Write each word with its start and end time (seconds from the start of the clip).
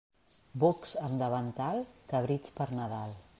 Bocs 0.63 0.93
amb 1.07 1.21
davantal, 1.23 1.85
cabrits 2.15 2.57
per 2.59 2.69
Nadal. 2.81 3.15